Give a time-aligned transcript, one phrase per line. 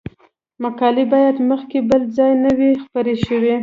[0.63, 3.55] مقالې باید مخکې بل ځای نه وي خپرې شوې.